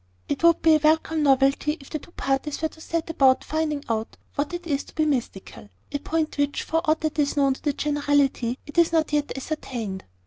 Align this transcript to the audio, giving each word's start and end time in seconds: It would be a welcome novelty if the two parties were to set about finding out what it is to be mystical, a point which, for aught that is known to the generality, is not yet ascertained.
It 0.27 0.41
would 0.41 0.63
be 0.63 0.73
a 0.73 0.79
welcome 0.79 1.21
novelty 1.21 1.77
if 1.79 1.91
the 1.91 1.99
two 1.99 2.09
parties 2.09 2.59
were 2.59 2.69
to 2.69 2.81
set 2.81 3.11
about 3.11 3.43
finding 3.43 3.85
out 3.87 4.17
what 4.33 4.51
it 4.51 4.65
is 4.65 4.83
to 4.85 4.95
be 4.95 5.05
mystical, 5.05 5.69
a 5.91 5.99
point 5.99 6.39
which, 6.39 6.63
for 6.63 6.81
aught 6.89 7.01
that 7.01 7.19
is 7.19 7.37
known 7.37 7.53
to 7.53 7.61
the 7.61 7.73
generality, 7.73 8.57
is 8.75 8.91
not 8.91 9.13
yet 9.13 9.31
ascertained. 9.37 10.05